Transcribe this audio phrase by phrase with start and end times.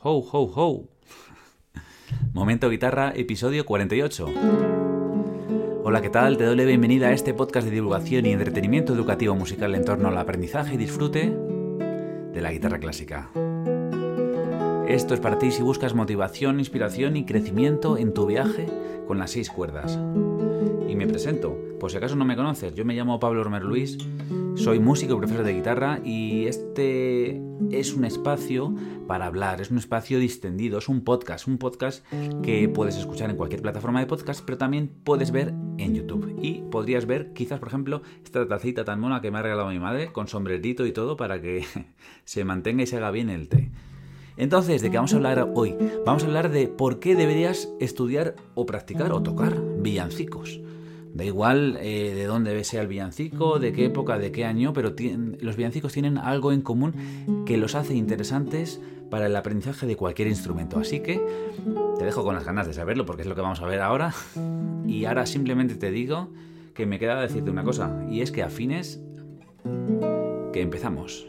[0.00, 0.84] Ho, ho, ho.
[2.32, 4.26] Momento Guitarra, episodio 48.
[5.82, 6.36] Hola, ¿qué tal?
[6.36, 10.06] Te doy la bienvenida a este podcast de divulgación y entretenimiento educativo musical en torno
[10.06, 11.36] al aprendizaje y disfrute
[12.32, 13.28] de la guitarra clásica.
[14.86, 18.66] Esto es para ti si buscas motivación, inspiración y crecimiento en tu viaje
[19.08, 19.98] con las seis cuerdas.
[20.88, 23.98] Y me presento, por si acaso no me conoces, yo me llamo Pablo Romero Luis,
[24.58, 27.40] soy músico y profesor de guitarra y este
[27.70, 28.74] es un espacio
[29.06, 32.04] para hablar, es un espacio distendido, es un podcast, un podcast
[32.42, 36.38] que puedes escuchar en cualquier plataforma de podcast, pero también puedes ver en YouTube.
[36.42, 39.78] Y podrías ver quizás, por ejemplo, esta tacita tan mona que me ha regalado mi
[39.78, 41.64] madre, con sombrerito y todo, para que
[42.24, 43.70] se mantenga y se haga bien el té.
[44.36, 45.76] Entonces, ¿de qué vamos a hablar hoy?
[46.04, 50.60] Vamos a hablar de por qué deberías estudiar o practicar o tocar villancicos.
[51.14, 54.94] Da igual eh, de dónde sea el villancico, de qué época, de qué año, pero
[55.40, 60.28] los villancicos tienen algo en común que los hace interesantes para el aprendizaje de cualquier
[60.28, 60.78] instrumento.
[60.78, 61.20] Así que
[61.98, 64.14] te dejo con las ganas de saberlo porque es lo que vamos a ver ahora.
[64.86, 66.28] Y ahora simplemente te digo
[66.74, 69.02] que me queda decirte una cosa, y es que afines
[70.52, 71.26] que empezamos.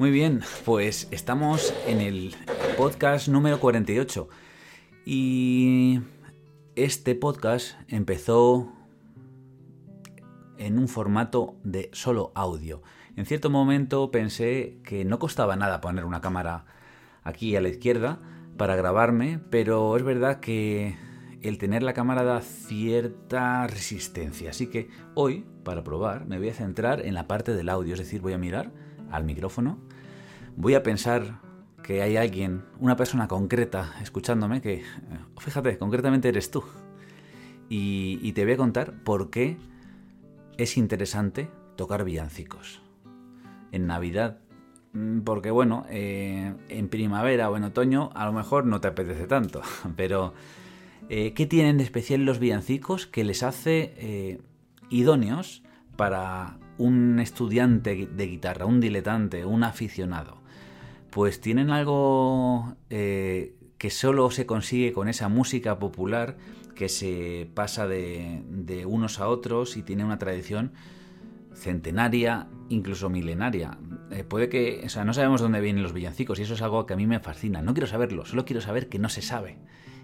[0.00, 2.34] Muy bien, pues estamos en el
[2.78, 4.30] podcast número 48
[5.04, 6.00] y
[6.74, 8.72] este podcast empezó
[10.56, 12.80] en un formato de solo audio.
[13.14, 16.64] En cierto momento pensé que no costaba nada poner una cámara
[17.22, 18.20] aquí a la izquierda
[18.56, 20.96] para grabarme, pero es verdad que
[21.42, 24.48] el tener la cámara da cierta resistencia.
[24.48, 28.00] Así que hoy, para probar, me voy a centrar en la parte del audio, es
[28.00, 28.72] decir, voy a mirar
[29.10, 29.78] al micrófono,
[30.56, 31.40] voy a pensar
[31.82, 34.84] que hay alguien, una persona concreta escuchándome, que, eh,
[35.38, 36.62] fíjate, concretamente eres tú.
[37.68, 39.56] Y, te voy a contar por qué
[40.56, 42.82] es interesante tocar villancicos.
[43.72, 44.38] En Navidad,
[44.92, 49.26] mm, porque bueno, eh, en primavera o en otoño a lo mejor no te apetece
[49.26, 49.62] tanto,
[49.96, 50.34] pero
[51.08, 54.40] eh, ¿qué tienen de especial los villancicos que les hace
[54.90, 55.62] idóneos
[55.96, 60.39] para un estudiante de guitarra, un diletante, un aficionado,
[61.10, 66.36] pues tienen algo eh, que solo se consigue con esa música popular
[66.74, 70.72] que se pasa de, unos a otros y tiene una tradición
[71.54, 73.76] centenaria, incluso milenaria.
[74.10, 76.86] Eh, puede que, o sea, no sabemos dónde vienen los villancicos y eso es algo
[76.86, 77.60] que a mí me fascina.
[77.60, 79.58] No quiero saberlo, solo quiero saber que no se sabe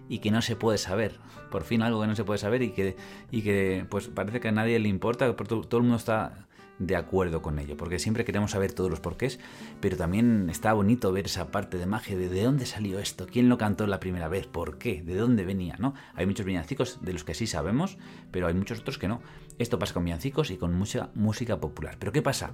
[0.09, 1.19] y que no se puede saber.
[1.51, 2.97] Por fin algo que no se puede saber y que,
[3.31, 6.47] y que pues parece que a nadie le importa, todo el mundo está
[6.79, 9.39] de acuerdo con ello, porque siempre queremos saber todos los porqués,
[9.81, 13.49] pero también está bonito ver esa parte de magia de de dónde salió esto, quién
[13.49, 15.95] lo cantó la primera vez, por qué, de dónde venía, ¿no?
[16.15, 17.99] Hay muchos villancicos de los que sí sabemos,
[18.31, 19.21] pero hay muchos otros que no.
[19.59, 21.97] Esto pasa con villancicos y con mucha música popular.
[21.99, 22.53] Pero ¿qué pasa?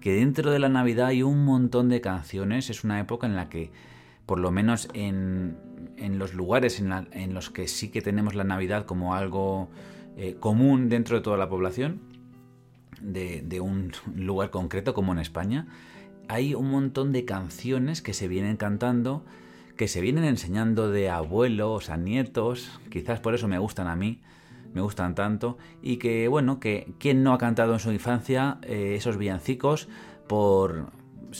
[0.00, 3.48] Que dentro de la Navidad hay un montón de canciones, es una época en la
[3.48, 3.72] que,
[4.26, 5.56] por lo menos en,
[5.96, 9.68] en los lugares en, los que sí que tenemos la Navidad como algo
[10.16, 12.00] eh, común dentro de toda la población,
[13.00, 15.66] de, un lugar concreto como en España,
[16.28, 19.24] hay un montón de canciones que se vienen cantando,
[19.76, 24.20] que se vienen enseñando de abuelos a nietos, quizás por eso me gustan a mí,
[24.72, 28.94] me gustan tanto, y que bueno, que quien no ha cantado en su infancia eh,
[28.96, 29.88] esos villancicos
[30.26, 30.92] por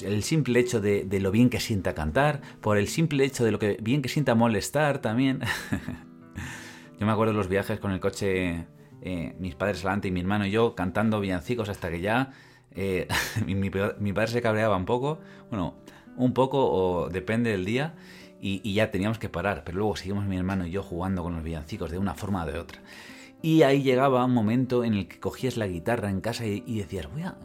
[0.03, 3.53] el simple hecho de, de, lo bien que sienta cantar, por el simple hecho de
[3.53, 5.41] lo que bien que sienta molestar también.
[6.99, 8.67] Yo me acuerdo de los viajes con el coche
[9.07, 12.33] eh, mis padres adelante y mi hermano y yo cantando villancicos hasta que ya
[12.75, 13.07] eh,
[13.47, 15.19] mi, padre se cabreaba un poco,
[15.51, 15.75] bueno,
[16.17, 17.95] un poco o depende del día
[18.41, 21.45] y, ya teníamos que parar, pero luego seguimos mi hermano y yo jugando con los
[21.45, 22.81] villancicos de una forma o de otra.
[23.43, 27.11] Y ahí llegaba un momento en el que cogías la guitarra en casa y, decías,
[27.13, 27.37] voy a,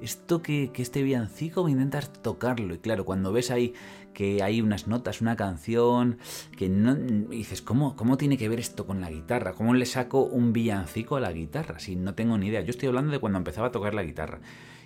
[0.00, 2.74] esto que, que este villancico intentas tocarlo.
[2.74, 3.74] Y claro, cuando ves ahí
[4.14, 6.18] que hay unas notas, una canción,
[6.56, 6.94] que no...
[6.94, 9.52] dices, ¿cómo, ¿cómo tiene que ver esto con la guitarra?
[9.52, 11.78] ¿Cómo le saco un villancico a la guitarra?
[11.78, 12.60] Si no tengo ni idea.
[12.60, 14.40] Yo estoy hablando de cuando empezaba a tocar la guitarra.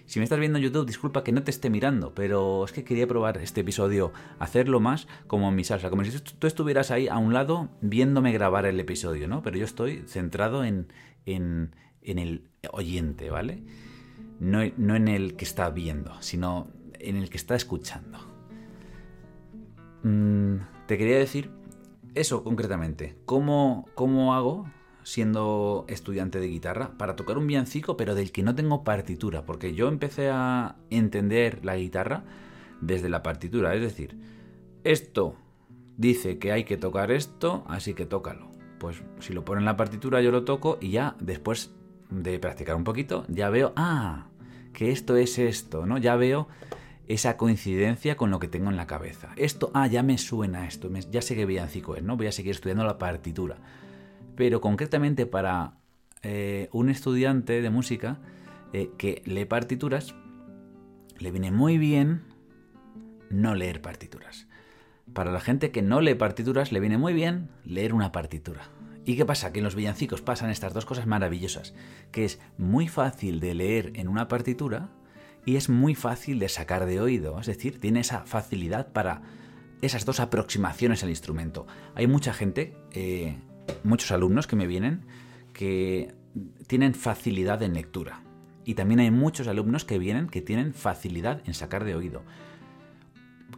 [0.07, 2.85] Si me estás viendo en YouTube, disculpa que no te esté mirando, pero es que
[2.85, 7.09] quería probar este episodio, hacerlo más como en mi salsa, como si tú estuvieras ahí
[7.09, 9.43] a un lado viéndome grabar el episodio, ¿no?
[9.43, 10.93] Pero yo estoy centrado en,
[11.25, 13.63] en, en el oyente, ¿vale?
[14.41, 16.69] No, no en el que está viendo, sino
[16.99, 18.34] en el que está escuchando.
[20.05, 21.51] Mm, te quería decir
[22.15, 23.17] eso concretamente.
[23.25, 24.67] ¿Cómo, ¿Cómo hago,
[25.03, 29.45] siendo estudiante de guitarra, para tocar un villancico, pero del que no tengo partitura?
[29.45, 32.23] Porque yo empecé a entender la guitarra
[32.81, 33.75] desde la partitura.
[33.75, 34.17] Es decir,
[34.85, 35.35] esto
[35.97, 38.51] dice que hay que tocar esto, así que tócalo.
[38.79, 41.73] Pues si lo pone en la partitura yo lo toco y ya después
[42.11, 44.27] de practicar un poquito ya veo, ah,
[44.75, 45.97] que esto es esto, ¿no?
[45.97, 46.49] Ya veo
[47.09, 49.31] esa coincidencia con lo que tengo en la cabeza.
[49.37, 52.17] Esto, ah, ya me suena esto, ya sé que villancico es, ¿no?
[52.17, 53.57] Voy a seguir estudiando la partitura.
[54.37, 55.75] Pero concretamente para
[56.23, 58.19] eh, un estudiante de música
[58.73, 60.15] eh, que lee partituras,
[61.19, 62.23] le viene muy bien
[63.31, 64.47] no leer partituras.
[65.13, 68.63] Para la gente que no lee partituras, le viene muy bien leer una partitura.
[69.05, 69.53] ¿Y qué pasa?
[69.53, 71.75] Que en los villancicos pasan estas dos cosas maravillosas,
[72.11, 74.89] que es muy fácil de leer en una partitura
[75.45, 79.23] y es muy fácil de sacar de oído, es decir, tiene esa facilidad para
[79.83, 81.67] esas dos aproximaciones al instrumento.
[81.95, 83.37] Hay mucha gente, eh,
[83.83, 85.05] muchos alumnos que me vienen,
[85.53, 86.15] que
[86.67, 88.23] tienen facilidad en lectura.
[88.65, 92.23] Y también hay muchos alumnos que vienen que tienen facilidad en sacar de oído.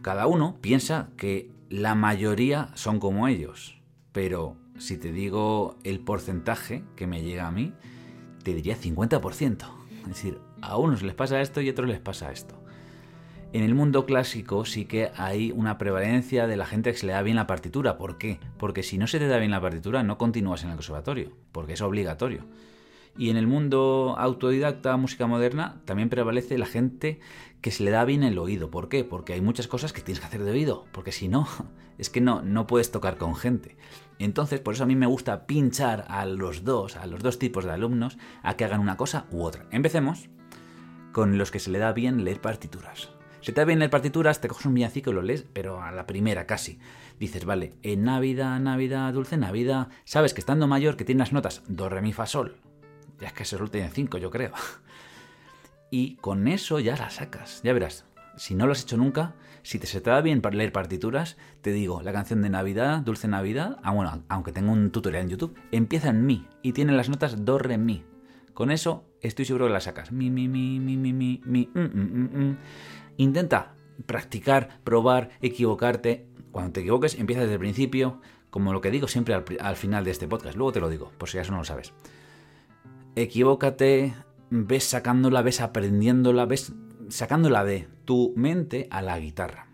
[0.01, 3.81] Cada uno piensa que la mayoría son como ellos,
[4.11, 7.73] pero si te digo el porcentaje que me llega a mí,
[8.43, 9.65] te diría 50%.
[10.01, 12.55] Es decir, a unos les pasa esto y a otros les pasa esto.
[13.53, 17.13] En el mundo clásico sí que hay una prevalencia de la gente que se le
[17.13, 17.97] da bien la partitura.
[17.97, 18.39] ¿Por qué?
[18.57, 21.73] Porque si no se te da bien la partitura no continúas en el conservatorio, porque
[21.73, 22.45] es obligatorio.
[23.17, 27.19] Y en el mundo autodidacta, música moderna, también prevalece la gente
[27.61, 28.69] que se le da bien el oído.
[28.69, 29.03] ¿Por qué?
[29.03, 31.47] Porque hay muchas cosas que tienes que hacer de oído, porque si no,
[31.97, 33.77] es que no, no puedes tocar con gente.
[34.19, 37.65] Entonces, por eso a mí me gusta pinchar a los dos, a los dos tipos
[37.65, 39.65] de alumnos, a que hagan una cosa u otra.
[39.71, 40.29] Empecemos
[41.17, 43.09] con los que se le da bien leer partituras.
[43.41, 45.91] Si te da bien leer partituras, te coges un villancico y lo lees, pero a
[45.91, 46.77] la primera casi.
[47.19, 51.63] Dices, vale, en Navidad, Navidad, dulce Navidad, sabes que estando mayor que tiene las notas
[51.67, 52.57] do, re, mi, fa, sol,
[53.19, 54.51] ya es que se tiene cinco, yo creo.
[55.89, 57.61] Y con eso ya la sacas.
[57.63, 58.05] Ya verás.
[58.35, 59.33] Si no lo has hecho nunca,
[59.63, 62.99] si te se te da bien para leer partituras, te digo, la canción de Navidad,
[62.99, 66.91] Dulce Navidad, ah, bueno, aunque tengo un tutorial en YouTube, empieza en mi y tiene
[66.91, 68.05] las notas do, re, mi.
[68.57, 70.09] Con eso estoy seguro que la sacas.
[73.17, 73.75] Intenta
[74.07, 76.25] practicar, probar, equivocarte.
[76.51, 78.19] Cuando te equivoques, empieza desde el principio,
[78.49, 80.57] como lo que digo siempre al, al final de este podcast.
[80.57, 81.93] Luego te lo digo, por si acaso no lo sabes
[83.21, 84.13] equivócate,
[84.49, 86.73] ves sacándola, ves aprendiéndola, ves
[87.09, 89.67] sacándola de tu mente a la guitarra.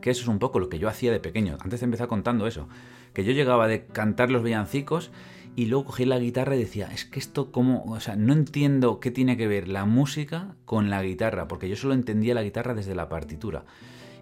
[0.00, 1.58] Que eso es un poco lo que yo hacía de pequeño.
[1.60, 2.68] Antes de empezar contando eso.
[3.12, 5.10] Que yo llegaba de cantar los villancicos
[5.56, 9.00] y luego cogí la guitarra y decía, es que esto como, o sea, no entiendo
[9.00, 12.74] qué tiene que ver la música con la guitarra, porque yo solo entendía la guitarra
[12.74, 13.64] desde la partitura.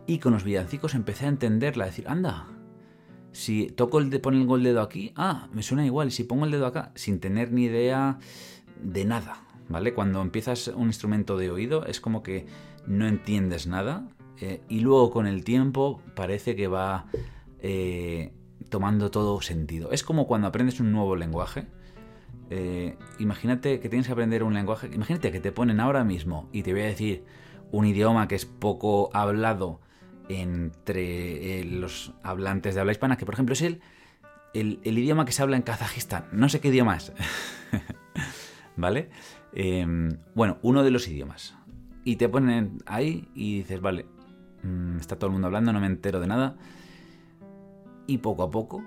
[0.06, 2.46] Y con los villancicos empecé a entenderla, a decir, anda,
[3.32, 6.12] si toco el de pongo el dedo aquí, ah, me suena igual.
[6.12, 8.18] Si pongo el dedo acá, sin tener ni idea
[8.80, 9.92] de nada, ¿vale?
[9.92, 12.46] Cuando empiezas un instrumento de oído es como que
[12.86, 14.08] no entiendes nada
[14.40, 17.06] eh, y luego con el tiempo parece que va
[17.60, 18.32] eh,
[18.74, 19.92] tomando todo sentido.
[19.92, 21.68] Es como cuando aprendes un nuevo lenguaje.
[22.50, 24.90] Eh, imagínate que tienes que aprender un lenguaje.
[24.92, 27.22] Imagínate que te ponen ahora mismo y te voy a decir
[27.70, 29.80] un idioma que es poco hablado
[30.28, 33.80] entre eh, los hablantes de habla hispana, que por ejemplo es el,
[34.52, 36.26] el, idioma que se habla en Kazajistán.
[36.32, 37.12] No sé qué idioma es.
[38.76, 39.08] ¿Vale?
[39.52, 41.54] Em, bueno, uno de los idiomas.
[42.02, 44.06] Y te ponen ahí y dices, vale,
[44.64, 46.56] mm, está todo el mundo hablando, no me entero de nada.
[48.06, 48.84] Y poco a poco,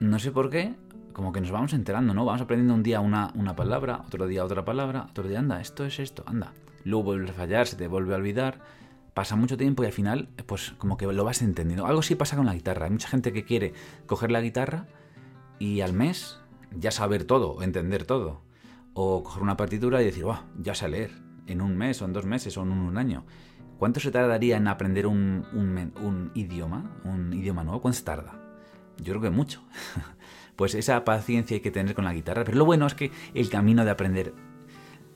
[0.00, 0.74] no sé por qué,
[1.12, 2.24] como que nos vamos enterando, ¿no?
[2.24, 5.84] Vamos aprendiendo un día una, una palabra, otro día otra palabra, otro día, anda, esto
[5.84, 6.52] es esto, anda.
[6.84, 8.60] Luego vuelves a fallar, se te vuelve a olvidar
[9.16, 11.86] pasa mucho tiempo y al final, pues como que lo vas entendiendo.
[11.86, 12.84] Algo sí pasa con la guitarra.
[12.84, 13.72] Hay mucha gente que quiere
[14.04, 14.88] coger la guitarra
[15.58, 16.38] y al mes
[16.70, 18.42] ya saber todo, entender todo.
[18.92, 21.12] O coger una partitura y decir, wow, ya sé leer.
[21.46, 23.24] En un mes, o en dos meses, o en un año.
[23.78, 27.00] ¿Cuánto se tardaría en aprender un, un idioma?
[27.04, 27.80] Un idioma nuevo.
[27.80, 28.45] ¿Cuánto se tarda?
[28.98, 29.62] Yo creo que mucho.
[30.56, 32.44] pues esa paciencia hay que tener con la guitarra.
[32.44, 34.34] Pero lo bueno es que el camino de aprender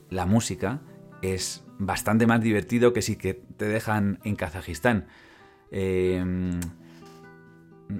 [0.09, 0.81] la música
[1.21, 5.07] es bastante más divertido que si que te dejan en Kazajistán.
[5.71, 6.59] Em,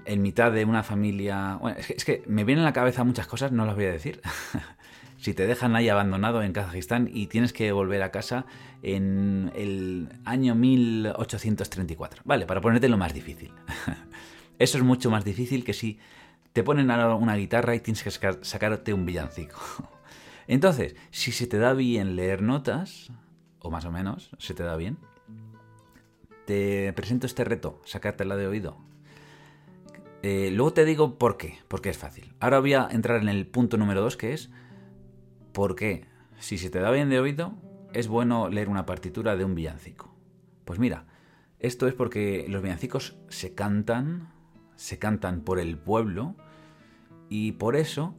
[0.05, 1.57] en mitad de una familia...
[1.59, 4.21] Bueno, es que, me vienen a la cabeza muchas cosas, no las voy a decir.
[5.17, 8.45] si te dejan ahí abandonado en Kazajistán y tienes que volver a casa
[8.81, 12.23] en el año 1834.
[12.25, 13.51] Vale, para ponerte lo más difícil.
[14.61, 15.97] Eso es mucho más difícil que si
[16.53, 19.57] te ponen una guitarra y tienes que sacarte un villancico.
[20.47, 23.11] Entonces, si se te da bien leer notas,
[23.57, 24.99] o más o menos, se te da bien,
[26.45, 28.77] te presento este reto, sacártela de oído.
[30.21, 32.35] Eh, luego te digo por qué, porque es fácil.
[32.39, 34.51] Ahora voy a entrar en el punto número dos, que es
[35.53, 36.05] por qué,
[36.37, 37.55] si se te da bien de oído,
[37.93, 40.15] es bueno leer una partitura de un villancico.
[40.65, 41.07] Pues mira,
[41.57, 44.29] Esto es porque los villancicos se cantan,
[44.81, 46.35] se cantan por el pueblo
[47.29, 48.15] y por eso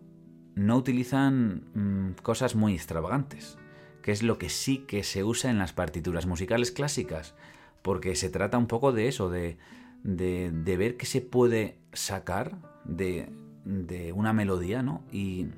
[0.54, 3.58] no utilizan mm, cosas muy extravagantes,
[4.00, 7.34] que es lo que sí que se usa en las partituras musicales clásicas,
[7.82, 9.58] porque se trata un poco de eso, de,
[10.04, 13.28] de, ver qué se puede sacar de,
[13.64, 15.02] de una melodía, ¿no?
[15.10, 15.48] Y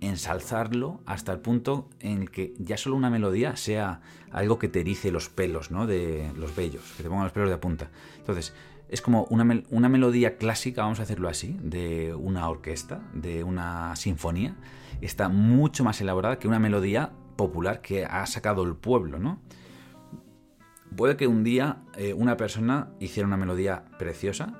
[0.00, 4.00] ensalzarlo hasta el punto en el que ya solo una melodía sea
[4.30, 5.86] algo que te erice los pelos, ¿no?
[5.86, 7.90] De los vellos, que te pongan los pelos de punta.
[8.16, 8.54] Entonces,
[8.88, 13.94] es como una, una melodía clásica, vamos a hacerlo así, de una orquesta, de una
[13.96, 14.56] sinfonía.
[15.00, 19.40] Está mucho más elaborada que una melodía popular que ha sacado el pueblo, ¿no?
[20.96, 24.54] Puede que un día eh, una persona hiciera una melodía preciosa,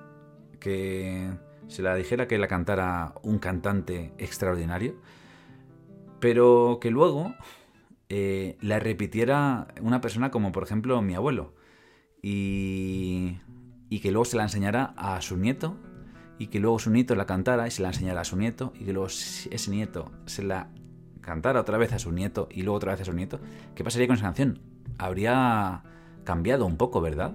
[0.61, 1.31] que
[1.69, 4.95] se la dijera que la cantara un cantante extraordinario,
[6.21, 7.35] pero que luego
[8.09, 11.55] eh, la repitiera una persona como por ejemplo mi abuelo
[12.23, 13.37] y,
[13.89, 15.77] y que luego se la enseñara a su nieto
[16.39, 18.85] y que luego su nieto la cantara y se la enseñara a su nieto y
[18.85, 20.71] que luego ese nieto se la
[21.21, 23.41] cantara otra vez a su nieto y luego otra vez a su nieto,
[23.75, 24.61] ¿qué pasaría con esa canción?
[24.99, 25.83] Habría
[26.25, 27.35] cambiado un poco, ¿verdad?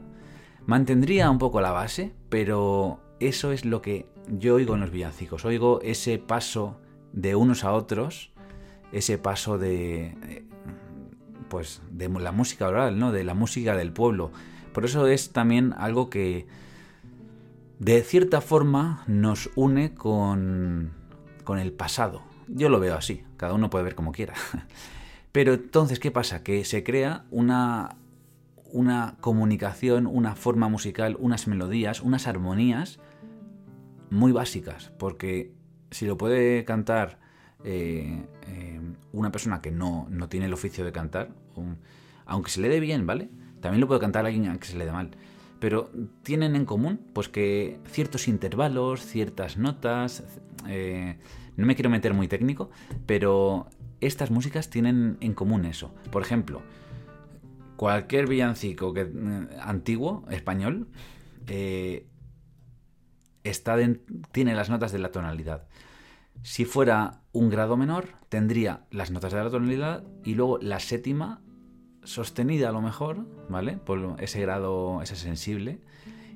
[0.65, 5.43] Mantendría un poco la base, pero eso es lo que yo oigo en los villancicos.
[5.45, 6.79] Oigo ese paso
[7.11, 8.33] de unos a otros
[8.93, 10.45] ese paso de eh,
[11.49, 13.11] pues de la música oral, ¿no?
[13.11, 14.31] De la música del pueblo.
[14.73, 16.47] Por eso es también algo que
[17.79, 20.91] de cierta forma nos une con,
[21.43, 22.21] con el pasado.
[22.47, 24.33] Yo lo veo así, cada uno puede ver como quiera.
[25.31, 26.43] Pero entonces, ¿qué pasa?
[26.43, 27.97] Que se crea una,
[28.71, 32.99] una comunicación, una forma musical, unas melodías, unas armonías
[34.09, 34.91] muy básicas.
[34.99, 35.53] Porque
[35.91, 37.19] si lo puede cantar
[37.63, 38.79] eh, eh,
[39.11, 41.29] una persona que no, tiene el oficio de cantar,
[42.25, 43.29] aunque se le dé bien, ¿vale?
[43.63, 45.11] También lo puede cantar alguien aunque se le dé mal.
[45.61, 45.89] Pero
[46.21, 50.25] tienen en común pues que ciertos intervalos, ciertas notas,
[50.67, 51.17] eh,
[51.55, 52.69] no me quiero meter muy técnico,
[53.05, 53.69] pero
[54.01, 55.95] estas músicas tienen en común eso.
[56.11, 56.61] Por ejemplo,
[57.77, 59.09] cualquier villancico que,
[59.61, 60.89] antiguo, español,
[63.45, 63.77] está
[64.33, 65.69] tiene las notas de la tonalidad.
[66.41, 71.42] Si fuera un grado menor, tendría las notas de la tonalidad y luego la séptima
[72.03, 73.77] sostenida a lo mejor, ¿vale?
[73.77, 75.79] Por ese grado, ese sensible,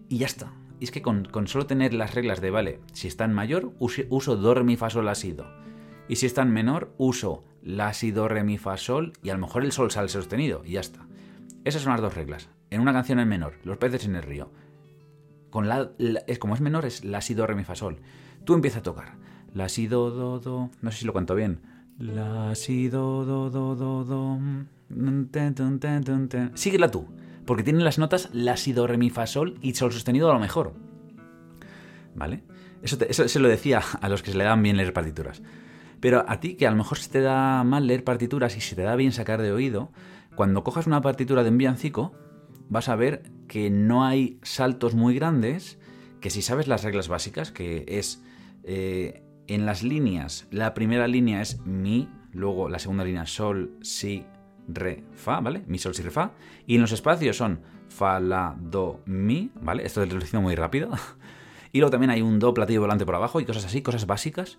[0.09, 0.53] y ya está.
[0.79, 4.36] Y es que con, solo tener las reglas de, vale, si está en mayor, uso
[4.36, 5.45] do, re, mi, fa, sol, la, si, do.
[6.07, 9.33] Y si está en menor, uso la, si, do, re, mi, fa, sol, y a
[9.33, 11.07] lo mejor el sol sale sostenido, y ya está.
[11.65, 12.50] Esas son las dos reglas.
[12.69, 14.51] En una canción en menor, los peces en el río.
[15.50, 15.91] Con la,
[16.27, 18.00] es como es menor, es la, si, do, re, mi, fa, sol.
[18.45, 20.69] Tú empiezas a tocar la, si, do, do, do.
[20.81, 21.62] No sé si lo cuento bien.
[21.97, 24.39] La, si, do, do, do, do, do.
[26.56, 27.08] Síguela tú.
[27.46, 30.34] Porque tiene las notas la, si, do, re, mi, fa, sol y sol sostenido a
[30.34, 30.74] lo mejor.
[32.15, 32.44] ¿Vale?
[32.82, 35.41] Eso, eso se lo decía a los que se le dan bien leer partituras.
[36.00, 38.75] Pero a ti, que a lo mejor se te da mal leer partituras y se
[38.75, 39.91] te da bien sacar de oído,
[40.36, 42.13] cuando cojas una partitura de un villancico,
[42.70, 45.79] vas a ver que no hay saltos muy grandes,
[46.22, 48.24] que si sabes las reglas básicas, que es
[48.63, 54.25] eh, en las líneas, la primera línea es mi, luego la segunda línea sol, si,
[54.67, 55.63] re, fa, ¿vale?
[55.67, 56.31] Mi, sol, si, re, fa.
[56.65, 59.86] Y en los espacios son fa, la, do, mi, ¿vale?
[59.86, 60.91] Esto lo diciendo muy rápido.
[61.71, 64.57] y luego también hay un do platillo volante por abajo y cosas así, cosas básicas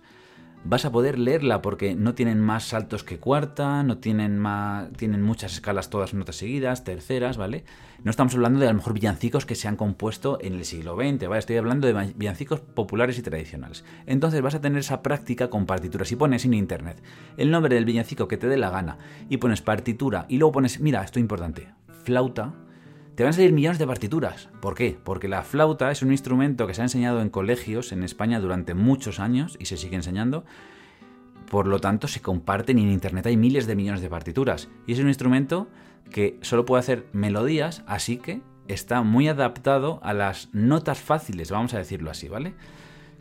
[0.63, 5.21] vas a poder leerla porque no tienen más saltos que cuarta, no tienen más, tienen
[5.21, 7.63] muchas escalas, todas notas seguidas, terceras, ¿vale?
[8.03, 10.95] No estamos hablando de a lo mejor villancicos que se han compuesto en el siglo
[10.95, 11.39] XX, ¿vale?
[11.39, 13.83] Estoy hablando de villancicos populares y tradicionales.
[14.05, 16.07] Entonces vas a tener esa práctica con partituras.
[16.07, 17.01] Si pones en internet
[17.37, 18.97] el nombre del villancico que te dé la gana
[19.29, 21.69] y pones partitura y luego pones, mira, esto es importante,
[22.03, 22.53] flauta,
[23.19, 24.47] te van a salir millones de partituras.
[24.61, 24.97] ¿Por qué?
[25.03, 28.75] Porque la flauta es un instrumento que se ha enseñado en colegios en España durante
[28.75, 30.45] muchos años y se sigue enseñando.
[31.51, 34.69] Por lo tanto, se comparten en Internet hay miles de millones de partituras.
[34.87, 35.67] Y es un instrumento
[36.09, 41.73] que solo puede hacer melodías, así que está muy adaptado a las notas fáciles, vamos
[41.73, 42.53] a decirlo así, ¿vale?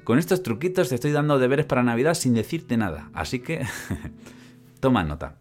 [0.05, 3.67] Con estos truquitos te estoy dando deberes para Navidad sin decirte nada, así que
[4.79, 5.39] toma nota.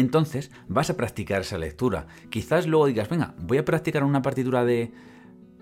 [0.00, 2.06] Entonces vas a practicar esa lectura.
[2.28, 4.92] Quizás luego digas, venga, voy a practicar una partitura de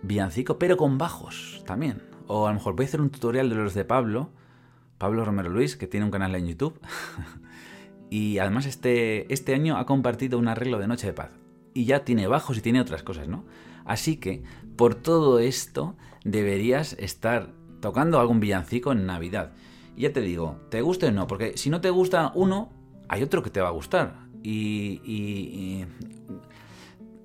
[0.02, 2.02] villancico, pero con bajos también.
[2.26, 4.30] O a lo mejor voy a hacer un tutorial de los de Pablo,
[4.98, 6.80] Pablo Romero Luis, que tiene un canal en YouTube.
[8.10, 11.30] y además este, este año ha compartido un arreglo de Noche de Paz.
[11.72, 13.44] Y ya tiene bajos y tiene otras cosas, ¿no?
[13.84, 14.42] Así que
[14.76, 19.52] por todo esto deberías estar tocando algún villancico en Navidad.
[19.96, 21.28] Y ya te digo, ¿te guste o no?
[21.28, 22.72] Porque si no te gusta uno,
[23.08, 24.23] hay otro que te va a gustar.
[24.44, 25.84] Y,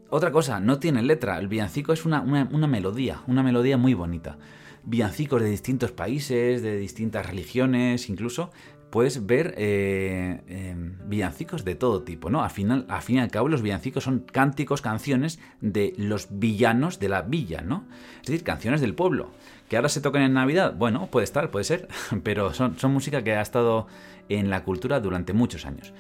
[0.10, 1.38] Otra cosa, no tiene letra.
[1.38, 4.38] El villancico es una, melodía, una melodía muy bonita.
[4.84, 8.52] Villancicos de distintos países, de distintas religiones, incluso
[8.90, 12.42] puedes ver eh, em, villancicos de todo tipo, ¿no?
[12.42, 16.98] Al final, al fin y al cabo, los villancicos son cánticos, canciones de los villanos
[16.98, 17.86] de la villa, ¿no?
[18.22, 19.30] Es decir, canciones del pueblo.
[19.68, 20.74] ¿Que ahora se tocan en Navidad?
[20.76, 21.88] Bueno, puede estar, puede ser,
[22.24, 23.86] pero son música que ha estado
[24.28, 25.94] en la cultura durante muchos años.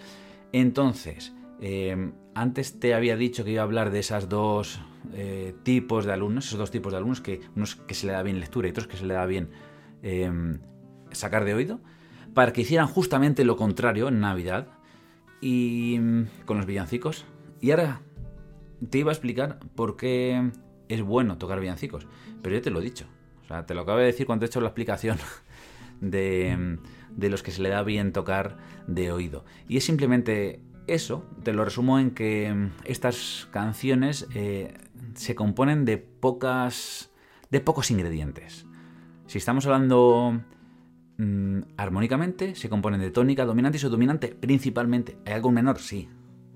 [0.51, 4.81] Entonces, em, antes te había dicho que iba a hablar de esos dos
[5.13, 8.23] eh, tipos de alumnos, esos dos tipos de alumnos, que unos que se le da
[8.23, 9.49] bien lectura y otros que se le da bien
[10.01, 10.59] em,
[11.11, 11.79] sacar de oído,
[12.33, 14.67] para que hicieran justamente lo contrario en Navidad
[15.41, 17.25] y mm, con los villancicos.
[17.61, 18.01] Y ahora
[18.89, 20.51] te iba a explicar por qué
[20.87, 22.07] es bueno tocar villancicos,
[22.41, 23.05] pero yo te lo he dicho.
[23.43, 25.17] O sea, te lo acabo de decir cuando he hecho la explicación
[26.01, 29.45] de, mm, de los que se le da bien tocar de oído.
[29.67, 34.73] Y es simplemente eso, te lo resumo en que mm, estas canciones eh,
[35.13, 37.11] se componen de pocas.
[37.49, 38.65] de pocos ingredientes.
[39.27, 40.41] Si estamos hablando
[41.17, 45.17] mm, armónicamente, se componen de tónica, dominante y subdominante, principalmente.
[45.25, 45.79] ¿Hay algún menor?
[45.79, 46.09] Sí,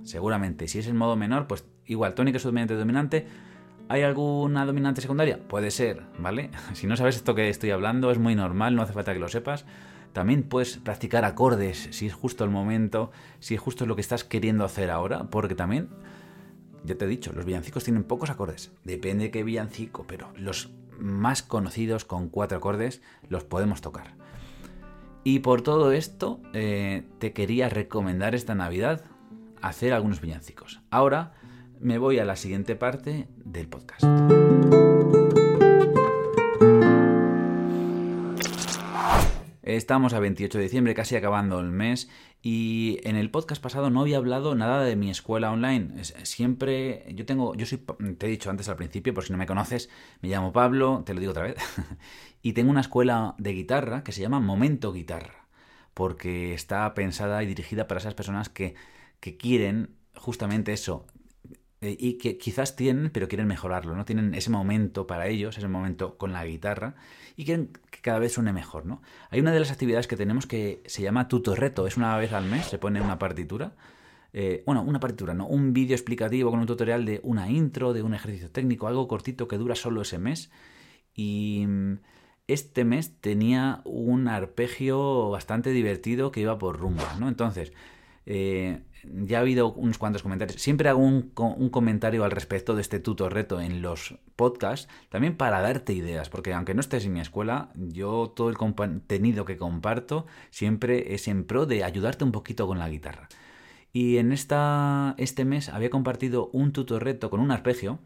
[0.03, 0.67] seguramente.
[0.67, 3.27] Si es el modo menor, pues igual, tónica, subdominante, dominante.
[3.89, 5.39] ¿Hay alguna dominante secundaria?
[5.47, 6.49] Puede ser, ¿vale?
[6.73, 9.27] Si no sabes esto que estoy hablando, es muy normal, no hace falta que lo
[9.27, 9.65] sepas.
[10.13, 14.23] También puedes practicar acordes si es justo el momento, si es justo lo que estás
[14.23, 15.89] queriendo hacer ahora, porque también,
[16.83, 18.71] ya te he dicho, los villancicos tienen pocos acordes.
[18.83, 24.13] Depende de qué villancico, pero los más conocidos con cuatro acordes los podemos tocar.
[25.23, 29.03] Y por todo esto, eh, te quería recomendar esta Navidad
[29.61, 30.81] hacer algunos villancicos.
[30.91, 31.33] Ahora
[31.83, 34.03] me voy a la siguiente parte del podcast.
[39.61, 42.09] Estamos a 28 de diciembre, casi acabando el mes,
[42.41, 46.03] y en el podcast pasado no había hablado nada de mi escuela online.
[46.03, 47.79] Siempre, yo tengo, yo soy,
[48.17, 49.89] te he dicho antes al principio, por si no me conoces,
[50.21, 51.57] me llamo Pablo, te lo digo otra vez,
[52.41, 55.47] y tengo una escuela de guitarra que se llama Momento Guitarra,
[55.93, 58.75] porque está pensada y dirigida para esas personas que,
[59.19, 61.05] que quieren justamente eso,
[61.83, 64.05] eh, y que quizás tienen, pero quieren mejorarlo, ¿no?
[64.05, 66.95] Tienen ese momento para ellos, ese momento con la guitarra,
[67.35, 69.01] y quieren que cada vez suene mejor, ¿no?
[69.31, 72.45] Hay una de las actividades que tenemos que se llama tutorreto, es una vez al
[72.45, 73.75] mes, se pone una partitura,
[74.31, 75.45] eh, bueno, una partitura, ¿no?
[75.45, 79.49] Un vídeo explicativo con un tutorial de una intro, de un ejercicio técnico, algo cortito
[79.49, 80.51] que dura solo ese mes,
[81.13, 81.95] y mm,
[82.47, 87.27] este mes tenía un arpegio bastante divertido que iba por rumba, ¿no?
[87.27, 87.73] Entonces,
[88.25, 90.61] eh, ya ha habido unos cuantos comentarios.
[90.61, 91.31] Siempre hago un,
[91.69, 96.53] comentario al respecto de este tutor reto en los podcasts, también para darte ideas, porque
[96.53, 101.43] aunque no estés en mi escuela, yo todo el contenido que comparto siempre es en
[101.45, 103.27] pro de ayudarte un poquito con la guitarra.
[103.91, 107.99] Y en esta, este mes había compartido un tutor reto con un arpegio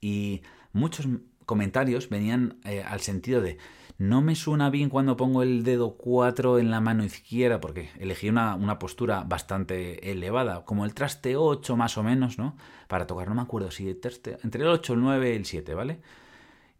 [0.00, 1.06] y muchos
[1.46, 3.58] comentarios venían eh, al sentido de
[3.98, 8.28] no me suena bien cuando pongo el dedo 4 en la mano izquierda, porque elegí
[8.28, 12.56] una, postura bastante elevada, como el traste 8 más o menos, ¿no?
[12.88, 16.00] Para tocar, no me acuerdo si entre el 8, el 9 y el 7, ¿vale?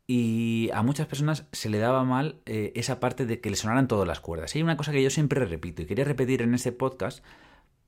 [0.07, 3.89] Y a muchas personas se le daba mal eh, esa parte de que le sonaran
[3.89, 4.55] todas las cuerdas.
[4.55, 7.25] Y hay una cosa que yo siempre repito y quería repetir en este podcast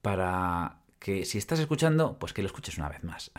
[0.02, 3.30] para que si estás escuchando, pues que lo escuches una vez más.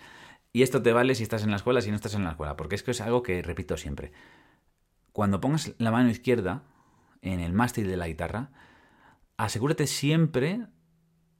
[0.52, 2.56] y esto te vale si estás en la escuela, si no estás en la escuela,
[2.56, 4.10] porque es que es algo que repito siempre
[5.14, 6.64] cuando pongas la mano izquierda
[7.22, 8.50] en el mástil de la guitarra,
[9.36, 10.66] asegúrate siempre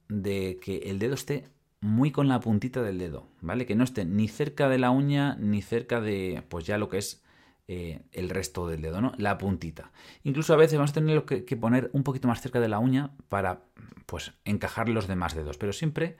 [0.07, 1.49] de que el dedo esté
[1.81, 3.65] muy con la puntita del dedo, ¿vale?
[3.65, 6.99] Que no esté ni cerca de la uña ni cerca de, pues ya lo que
[6.99, 7.21] es
[7.67, 9.11] eh, el resto del dedo, ¿no?
[9.17, 9.91] La puntita.
[10.23, 12.79] Incluso a veces vamos a tener que, que, poner un poquito más cerca de la
[12.79, 13.65] uña para,
[14.05, 16.15] pues, encajar los demás dedos, pero siempre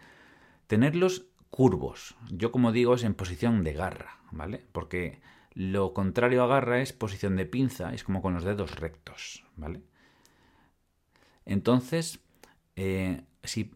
[0.67, 2.17] tenerlos curvos.
[2.31, 4.65] Yo como digo es en posición de garra, ¿vale?
[4.73, 5.21] Porque
[5.55, 9.81] lo contrario a garra es posición de pinza, es como con los dedos rectos, ¿vale?
[11.45, 12.19] Entonces,
[12.75, 13.73] eh, si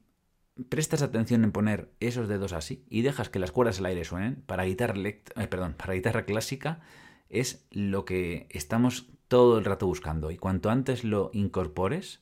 [0.68, 4.44] prestas atención en poner esos dedos así y dejas que las cuerdas al aire suenen,
[4.46, 6.82] para guitarra, eh, para guitarra clásica
[7.30, 10.32] es lo que estamos todo el rato buscando.
[10.32, 12.22] Y cuanto antes lo incorpores,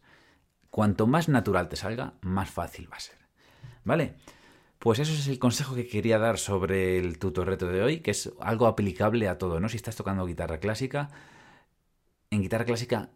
[0.69, 3.17] cuanto más natural te salga, más fácil va a ser.
[3.83, 4.15] ¿Vale?
[4.87, 8.31] Pues eso es el consejo que quería dar sobre el tutorreto de hoy, que es
[8.39, 9.67] algo aplicable a todo, ¿no?
[9.67, 11.09] Si estás tocando guitarra clásica,
[12.31, 13.09] en guitarra clásica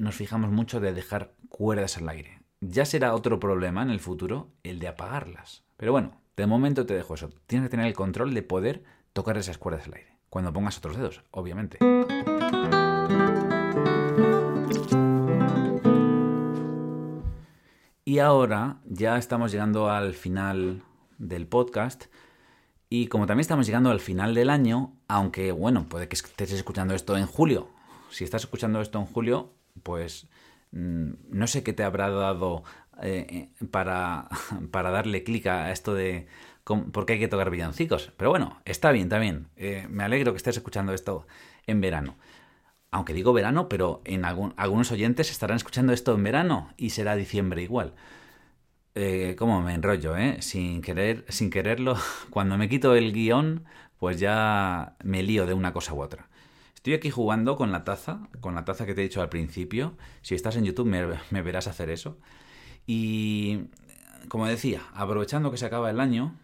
[0.00, 2.40] nos fijamos mucho de dejar cuerdas al aire.
[2.60, 5.62] Ya será otro problema en el futuro el de apagarlas.
[5.76, 7.30] Pero bueno, de momento te dejo eso.
[7.46, 10.18] Tienes que tener el control de poder tocar esas cuerdas al aire.
[10.30, 11.78] Cuando pongas otros dedos, obviamente.
[18.04, 20.82] Y ahora ya estamos llegando al final
[21.18, 22.06] del podcast,
[22.90, 26.94] Y como también estamos llegando al final del año, aunque bueno, puede que estés escuchando
[26.94, 27.68] esto en julio.
[28.10, 30.28] Si estás escuchando esto en julio, pues
[30.72, 32.62] mm, no sé qué te habrá dado
[33.02, 34.28] eh, para,
[34.70, 36.28] para darle clic a esto de
[36.64, 38.12] por qué hay que tocar villancicos.
[38.16, 39.48] Pero bueno, está bien, bien.
[39.56, 41.26] Eh, me alegro que estés escuchando esto
[41.66, 42.16] en verano.
[42.90, 47.62] Aunque digo verano, pero en algunos oyentes estarán escuchando esto en verano y será diciembre
[47.62, 47.94] igual.
[48.94, 50.40] Eh, ¿Cómo me enrollo, eh?
[50.40, 51.96] Sin, querer, sin quererlo,
[52.30, 53.64] cuando me quito el guion,
[53.98, 56.28] pues ya me lío de una cosa u otra.
[56.74, 59.96] Estoy aquí jugando con la taza, con la taza que te he dicho al principio.
[60.22, 62.18] Si estás en YouTube me, verás hacer eso.
[62.86, 63.68] Y
[64.28, 66.38] como decía, aprovechando que se acaba el año,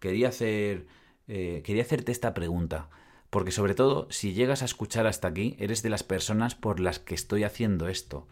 [0.00, 0.86] quería hacer.
[1.26, 2.88] Eh, quería hacerte esta pregunta.
[3.30, 7.00] Porque sobre todo, si llegas a escuchar hasta aquí, eres de las personas por las
[7.00, 8.28] que estoy haciendo esto.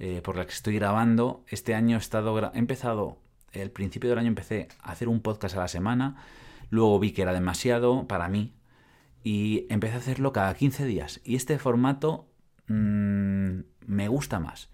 [0.00, 1.44] Eh, por las que estoy grabando.
[1.48, 2.52] Este año he estado.
[2.52, 3.18] He empezado.
[3.52, 6.16] El principio del año empecé a hacer un podcast a la semana.
[6.70, 8.54] Luego vi que era demasiado para mí.
[9.22, 11.20] Y empecé a hacerlo cada 15 días.
[11.22, 12.28] Y este formato
[12.66, 14.70] mm, me gusta más.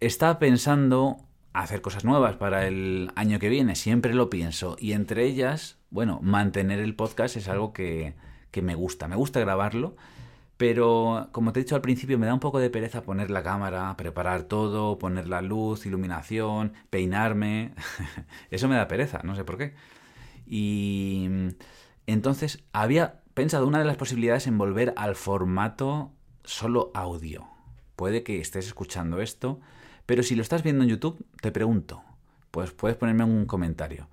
[0.00, 1.18] Estaba pensando
[1.52, 3.76] hacer cosas nuevas para el año que viene.
[3.76, 4.76] Siempre lo pienso.
[4.80, 8.14] Y entre ellas, bueno, mantener el podcast es algo que
[8.50, 9.08] que me gusta.
[9.08, 9.96] Me gusta grabarlo,
[10.58, 13.42] pero como te he dicho al principio, me da un poco de pereza poner la
[13.42, 17.74] cámara, preparar todo, poner la luz, iluminación, peinarme.
[18.50, 19.74] Eso me da pereza, no sé por qué.
[20.46, 21.28] Y
[22.06, 26.12] entonces había pensado una de las posibilidades en volver al formato
[26.44, 27.46] solo audio.
[27.94, 29.60] Puede que estés escuchando esto,
[30.06, 32.02] pero si lo estás viendo en YouTube, te pregunto,
[32.50, 34.08] pues puedes ponerme un comentario.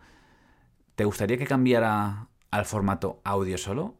[0.95, 3.97] ¿Te gustaría que cambiara al formato audio solo?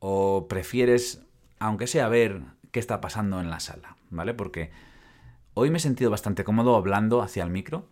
[0.00, 1.22] o prefieres,
[1.60, 2.42] aunque sea ver
[2.72, 4.34] qué está pasando en la sala, ¿vale?
[4.34, 4.70] Porque
[5.54, 7.86] hoy me he sentido bastante cómodo hablando hacia el micro.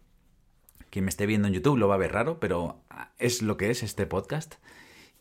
[0.91, 2.81] Quien me esté viendo en YouTube lo va a ver raro, pero
[3.19, 4.55] es lo que es este podcast.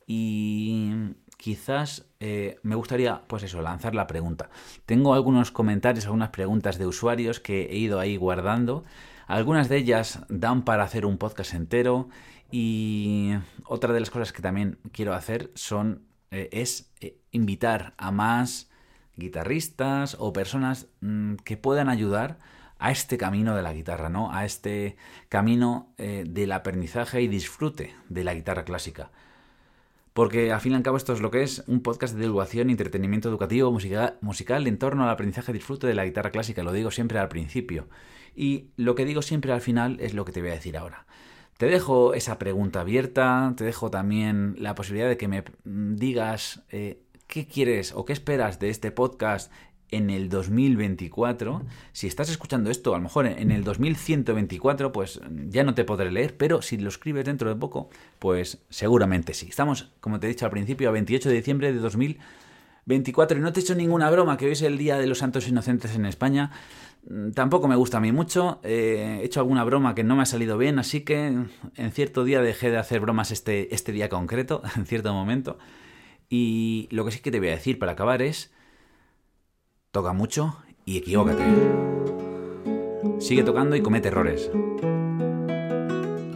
[0.08, 0.94] Y
[1.36, 4.50] quizás eh, me gustaría, pues eso, lanzar la pregunta.
[4.86, 8.86] Tengo algunos comentarios, algunas preguntas de usuarios que he ido ahí guardando.
[9.28, 12.08] Algunas de ellas dan para hacer un podcast entero.
[12.50, 13.34] Y
[13.66, 18.70] otra de las cosas que también quiero hacer son eh, es eh, invitar a más
[19.16, 22.40] guitarristas o personas mm, que puedan ayudar
[22.80, 24.32] a este camino de la guitarra, ¿no?
[24.32, 24.98] A este
[25.30, 29.12] camino eh, del aprendizaje y disfrute de la guitarra clásica.
[30.14, 32.70] Porque al fin y al cabo esto es lo que es un podcast de divulgación
[32.70, 36.64] entretenimiento educativo musical, musical en torno al aprendizaje y disfrute de la guitarra clásica.
[36.64, 37.88] Lo digo siempre al principio.
[38.36, 41.06] Y lo que digo siempre al final es lo que te voy a decir ahora.
[41.58, 47.02] Te dejo esa pregunta abierta, te dejo también la posibilidad de que me digas eh,
[47.26, 49.52] qué quieres o qué esperas de este podcast
[49.90, 51.64] en el 2024.
[51.94, 56.12] Si estás escuchando esto, a lo mejor en el 2124, pues ya no te podré
[56.12, 57.90] leer, pero si lo escribes dentro de poco,
[58.20, 59.48] pues seguramente sí.
[59.50, 63.52] Estamos, como te he dicho al principio, a 28 de diciembre de 2024 y no
[63.52, 66.06] te he hecho ninguna broma, que hoy es el Día de los Santos Inocentes en
[66.06, 66.52] España.
[67.10, 70.24] Mm, tampoco me gusta a mí mucho, eh, he hecho alguna broma que no me
[70.24, 74.10] ha salido bien, así que en cierto día dejé de hacer bromas este, este día
[74.10, 75.58] concreto, en cierto momento.
[76.30, 78.52] Y lo que sí que te voy a decir para acabar es,
[79.92, 81.44] toca mucho y equivócate.
[83.20, 84.52] Sigue tocando y comete errores.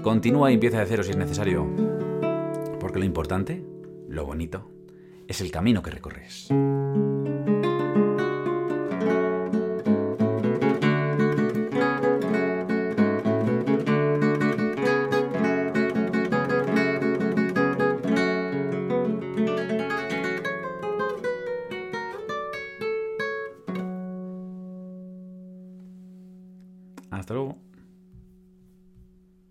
[0.02, 1.68] Continúa y empieza de cero si es necesario.
[2.80, 3.64] Porque lo importante,
[4.08, 4.72] lo bonito,
[5.28, 6.50] es el camino que recorres.